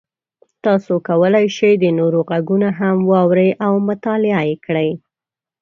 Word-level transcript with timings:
تاسو 0.65 0.93
کولی 1.07 1.45
شئ 1.57 1.73
د 1.83 1.85
نورو 1.99 2.19
غږونه 2.29 2.69
هم 2.79 2.97
واورئ 3.11 3.49
او 3.65 3.73
مطالعه 3.89 4.41
کړئ. 4.65 4.89